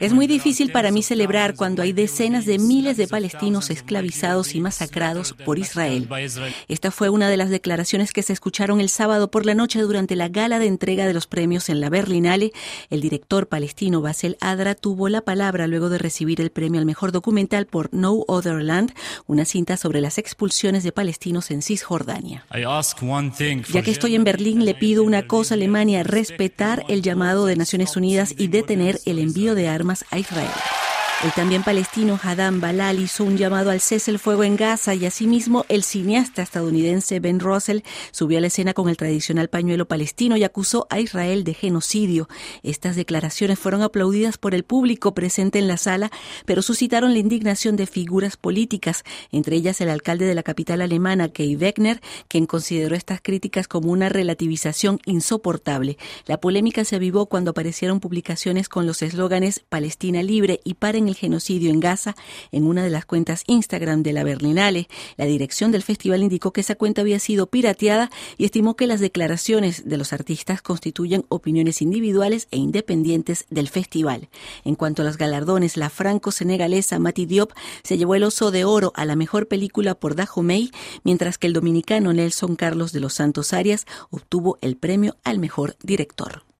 Es 0.00 0.12
muy 0.12 0.26
difícil 0.26 0.72
para 0.72 0.90
mí 0.90 1.02
celebrar 1.02 1.54
cuando 1.54 1.82
hay 1.82 1.92
decenas 1.92 2.44
de 2.44 2.58
miles 2.58 2.96
de 2.96 3.08
palestinos 3.08 3.70
esclavizados 3.70 4.54
y 4.54 4.60
masacrados 4.60 5.34
por 5.44 5.58
Israel. 5.58 6.08
Esta 6.68 6.90
fue 6.90 7.08
una 7.08 7.30
de 7.30 7.36
las 7.36 7.50
declaraciones 7.50 8.12
que 8.12 8.22
se 8.22 8.32
escucharon 8.32 8.80
el 8.80 8.88
sábado 8.88 9.30
por 9.30 9.46
la 9.46 9.54
noche 9.54 9.80
durante 9.80 10.16
la 10.16 10.28
gala 10.28 10.58
de 10.58 10.66
entrega 10.66 11.06
de 11.06 11.14
los 11.14 11.26
premios 11.26 11.68
en 11.68 11.80
la 11.80 11.88
Berlinale. 11.88 12.52
El 12.90 13.00
director 13.00 13.48
palestino 13.48 14.02
Basel 14.02 14.36
Adra 14.40 14.74
tuvo 14.74 15.08
la 15.08 15.22
palabra 15.22 15.66
luego 15.66 15.88
de 15.88 15.98
recibir 15.98 16.40
el 16.40 16.50
premio 16.50 16.78
al 16.78 16.86
mejor 16.86 17.12
documental 17.12 17.66
por 17.66 17.92
No 17.92 18.24
Other 18.28 18.62
Land, 18.62 18.92
una 19.26 19.44
cinta 19.44 19.76
sobre 19.76 20.00
las 20.00 20.18
expulsiones 20.18 20.84
de 20.84 20.92
palestinos 20.92 21.50
en 21.50 21.62
Cisjordania. 21.62 22.44
Ya 23.72 23.82
que 23.82 23.90
estoy 23.90 24.14
en 24.14 24.24
Berlín, 24.24 24.64
le 24.64 24.74
pido 24.74 25.04
una 25.04 25.26
cosa 25.26 25.54
a 25.54 25.56
Alemania, 25.56 26.02
respetar 26.02 26.84
el 26.88 27.02
llamado 27.02 27.46
de 27.46 27.56
Naciones 27.56 27.96
Unidas 27.96 28.34
y 28.42 28.48
detener 28.48 28.98
el 29.04 29.20
envío 29.20 29.54
de 29.54 29.68
armas 29.68 30.04
a 30.10 30.18
Israel. 30.18 30.50
El 31.22 31.30
también 31.34 31.62
palestino 31.62 32.18
Hadam 32.20 32.60
Balal 32.60 32.98
hizo 32.98 33.22
un 33.22 33.36
llamado 33.38 33.70
al 33.70 33.80
cese 33.80 34.10
el 34.10 34.18
fuego 34.18 34.42
en 34.42 34.56
Gaza 34.56 34.96
y 34.96 35.06
asimismo 35.06 35.64
el 35.68 35.84
cineasta 35.84 36.42
estadounidense 36.42 37.20
Ben 37.20 37.38
Russell 37.38 37.82
subió 38.10 38.38
a 38.38 38.40
la 38.40 38.48
escena 38.48 38.74
con 38.74 38.88
el 38.88 38.96
tradicional 38.96 39.48
pañuelo 39.48 39.86
palestino 39.86 40.36
y 40.36 40.42
acusó 40.42 40.88
a 40.90 40.98
Israel 40.98 41.44
de 41.44 41.54
genocidio. 41.54 42.28
Estas 42.64 42.96
declaraciones 42.96 43.60
fueron 43.60 43.82
aplaudidas 43.82 44.36
por 44.36 44.52
el 44.52 44.64
público 44.64 45.14
presente 45.14 45.60
en 45.60 45.68
la 45.68 45.76
sala, 45.76 46.10
pero 46.44 46.60
suscitaron 46.60 47.12
la 47.12 47.20
indignación 47.20 47.76
de 47.76 47.86
figuras 47.86 48.36
políticas, 48.36 49.04
entre 49.30 49.54
ellas 49.54 49.80
el 49.80 49.90
alcalde 49.90 50.24
de 50.24 50.34
la 50.34 50.42
capital 50.42 50.82
alemana, 50.82 51.28
Kay 51.28 51.54
Wegner, 51.54 52.00
quien 52.26 52.46
consideró 52.46 52.96
estas 52.96 53.20
críticas 53.22 53.68
como 53.68 53.92
una 53.92 54.08
relativización 54.08 54.98
insoportable. 55.06 55.98
La 56.26 56.40
polémica 56.40 56.84
se 56.84 56.96
avivó 56.96 57.26
cuando 57.26 57.52
aparecieron 57.52 58.00
publicaciones 58.00 58.68
con 58.68 58.88
los 58.88 59.02
eslóganes 59.02 59.60
Palestina 59.68 60.24
libre 60.24 60.60
y 60.64 60.74
paren 60.74 61.11
el 61.12 61.16
genocidio 61.16 61.70
en 61.70 61.78
Gaza 61.78 62.16
en 62.50 62.64
una 62.64 62.82
de 62.82 62.90
las 62.90 63.04
cuentas 63.04 63.44
Instagram 63.46 64.02
de 64.02 64.12
la 64.12 64.24
Berlinale. 64.24 64.88
La 65.16 65.26
dirección 65.26 65.70
del 65.70 65.82
festival 65.82 66.22
indicó 66.22 66.52
que 66.52 66.62
esa 66.62 66.74
cuenta 66.74 67.02
había 67.02 67.18
sido 67.18 67.46
pirateada 67.46 68.10
y 68.38 68.44
estimó 68.44 68.74
que 68.74 68.86
las 68.86 69.00
declaraciones 69.00 69.88
de 69.88 69.96
los 69.96 70.12
artistas 70.12 70.62
constituyen 70.62 71.24
opiniones 71.28 71.82
individuales 71.82 72.48
e 72.50 72.56
independientes 72.56 73.46
del 73.50 73.68
festival. 73.68 74.28
En 74.64 74.74
cuanto 74.74 75.02
a 75.02 75.04
los 75.04 75.18
galardones, 75.18 75.76
la 75.76 75.90
franco-senegalesa 75.90 76.98
Mati 76.98 77.26
Diop 77.26 77.52
se 77.82 77.98
llevó 77.98 78.14
el 78.14 78.24
oso 78.24 78.50
de 78.50 78.64
oro 78.64 78.92
a 78.96 79.04
la 79.04 79.16
mejor 79.16 79.48
película 79.48 79.94
por 79.94 80.14
Dahomey, 80.14 80.70
mientras 81.04 81.38
que 81.38 81.46
el 81.46 81.52
dominicano 81.52 82.12
Nelson 82.12 82.56
Carlos 82.56 82.92
de 82.92 83.00
los 83.00 83.14
Santos 83.14 83.52
Arias 83.52 83.86
obtuvo 84.10 84.58
el 84.60 84.76
premio 84.76 85.16
al 85.24 85.38
mejor 85.38 85.76
director. 85.82 86.42